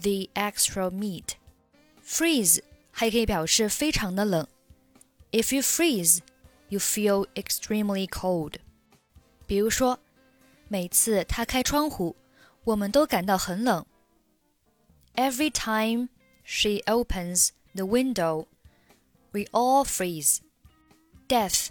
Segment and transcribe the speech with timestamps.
[0.00, 1.34] the extra meat.
[2.06, 2.60] Freeze
[2.90, 4.46] 还可以表示非常的冷。
[5.32, 6.20] If you freeze,
[6.68, 8.54] you feel extremely cold.
[9.46, 9.98] 比如说。
[10.68, 12.16] 每次他开窗户，
[12.64, 13.84] 我们都感到很冷。
[15.16, 16.08] Every time
[16.44, 18.46] she opens the window,
[19.32, 20.38] we all freeze.
[21.28, 21.68] Death,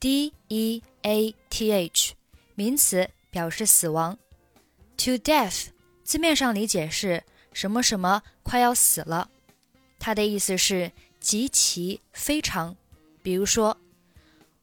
[0.00, 0.82] D-E-A-T-H，
[2.54, 4.18] 名词，表示死亡。
[4.98, 5.68] To death，
[6.04, 9.30] 字面上理解是什么什么快要死了，
[9.98, 12.76] 它的意思是极其非常。
[13.22, 13.76] 比如说，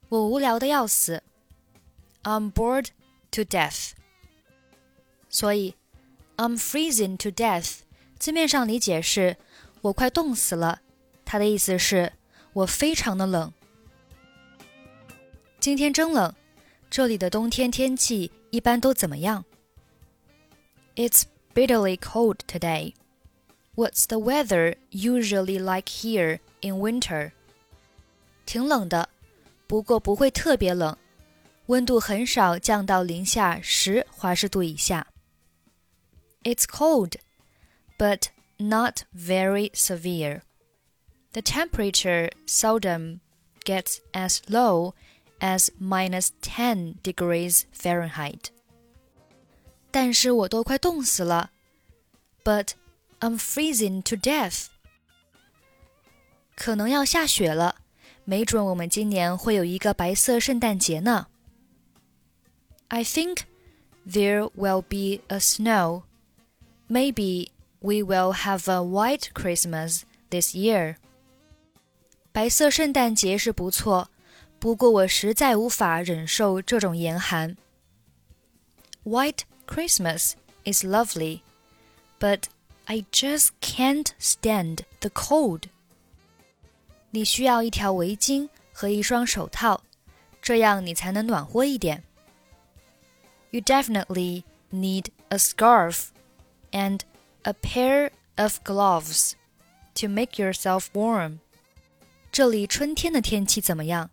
[0.08, 1.22] 我无聊的要死。
[2.24, 2.88] I'm bored
[3.32, 3.92] to death。
[5.28, 5.74] 所以，
[6.36, 7.80] I'm freezing to death，
[8.18, 9.36] 字面上理解是
[9.82, 10.80] 我快冻死了，
[11.24, 12.12] 它的意思是
[12.52, 13.52] 我非常的冷。
[15.60, 16.34] 今天真冷，
[16.88, 19.44] 这里的冬天天气一般都怎么样？
[20.96, 22.94] It's bitterly cold today.
[23.74, 27.32] What's the weather usually like here in winter?
[28.46, 29.08] 挺冷的，
[29.66, 30.96] 不过不会特别冷。
[31.66, 35.06] 温度很少降到零下十华氏度以下。
[36.42, 37.16] It's cold,
[37.98, 40.42] but not very severe.
[41.32, 43.20] The temperature seldom
[43.64, 44.94] gets as low
[45.40, 48.46] as minus 10 degrees Fahrenheit.
[49.90, 51.50] 但是我都快冻死了。
[52.42, 52.70] But
[53.20, 54.68] I'm freezing to death.
[56.56, 57.76] 可能要下雪了，
[58.24, 61.26] 没准我们今年会有一个白色圣诞节呢。
[62.92, 63.42] I think
[64.06, 66.04] there will be a snow.
[66.88, 67.48] Maybe
[67.80, 70.96] we will have a white Christmas this year.
[72.32, 74.08] 白色圣诞节是不错，
[74.58, 77.56] 不过我实在无法忍受这种严寒。
[79.04, 80.32] White Christmas
[80.64, 81.40] is lovely,
[82.18, 82.44] but
[82.86, 85.64] I just can't stand the cold.
[87.10, 89.82] 你需要一条围巾和一双手套，
[90.40, 92.04] 这样你才能暖和一点。
[93.52, 96.12] you definitely need a scarf
[96.72, 97.00] and
[97.44, 99.34] a pair of gloves
[99.94, 101.38] to make yourself warm.
[102.30, 104.10] 这里春天的天气怎么样？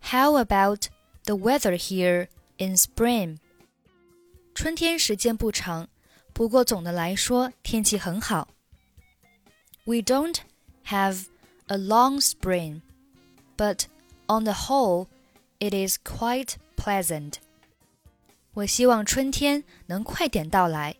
[0.00, 0.88] How about
[1.24, 3.38] the weather here in spring?
[4.54, 5.88] 春天时间不长，
[6.32, 8.48] 不过总的来说天气很好。
[9.84, 10.38] We don't
[10.86, 11.26] have
[11.66, 12.80] a long spring,
[13.56, 13.84] but
[14.26, 15.08] on the whole,
[15.58, 17.34] it is quite pleasant.
[18.54, 20.96] 我希望春天能快点到来。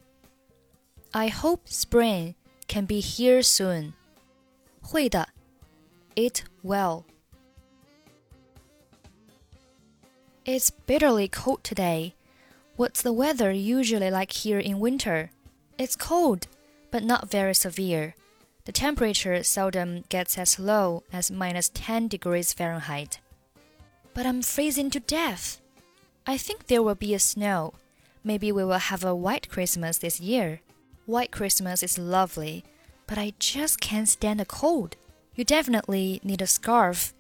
[1.13, 2.35] I hope spring
[2.69, 3.93] can be here soon.
[4.83, 5.29] 会的，
[6.15, 7.05] It will.
[10.45, 12.13] It's bitterly cold today.
[12.77, 15.31] What's the weather usually like here in winter?
[15.79, 16.43] It's cold,
[16.91, 18.15] but not very severe.
[18.65, 23.19] The temperature seldom gets as low as minus 10 degrees Fahrenheit.
[24.15, 25.59] But I'm freezing to death.
[26.26, 27.74] I think there will be a snow.
[28.24, 30.62] Maybe we will have a white Christmas this year.
[31.06, 32.64] White Christmas is lovely,
[33.08, 34.96] but I just can't stand the cold.
[35.36, 37.14] You definitely need a scarf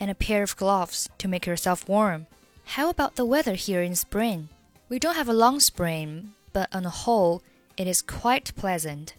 [0.00, 2.26] and a pair of gloves to make yourself warm.
[2.64, 4.48] How about the weather here in spring?
[4.88, 7.42] We don't have a long spring, but on the whole,
[7.76, 9.14] it is quite pleasant.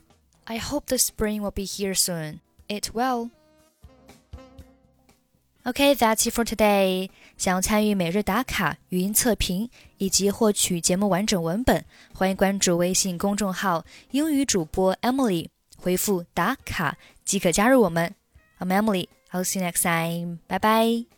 [0.48, 2.42] I hope the spring will be here soon.
[2.68, 3.32] It will.
[5.68, 7.10] Okay, that's it for today.
[7.38, 11.84] 想要参与每日打卡、语音测评以及获取节目完整文本，
[12.14, 18.16] 欢迎关注微信公众号“英语主播 Emily”，回复“打卡”即可加入我们。
[18.60, 19.10] I'm Emily.
[19.32, 20.40] I'll see you next time.
[20.48, 21.17] Bye bye.